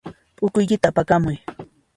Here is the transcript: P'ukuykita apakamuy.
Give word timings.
P'ukuykita 0.35 0.85
apakamuy. 0.89 1.35